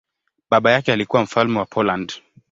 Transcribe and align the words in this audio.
Baba 0.49 0.71
yake 0.71 0.93
alikuwa 0.93 1.21
mfalme 1.21 1.59
wa 1.59 1.65
Poland. 1.65 2.13